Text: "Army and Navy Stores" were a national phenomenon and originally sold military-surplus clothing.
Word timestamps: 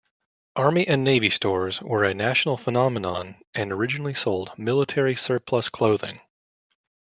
"Army 0.55 0.87
and 0.87 1.03
Navy 1.03 1.29
Stores" 1.29 1.79
were 1.79 2.03
a 2.03 2.15
national 2.15 2.57
phenomenon 2.57 3.35
and 3.53 3.71
originally 3.71 4.15
sold 4.15 4.49
military-surplus 4.57 5.69
clothing. 5.69 6.19